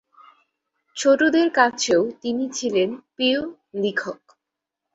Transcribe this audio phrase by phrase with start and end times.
[0.97, 3.39] ছোটদের কাছেও তিনি ছিলেন প্রিয়
[3.75, 4.19] লেখক।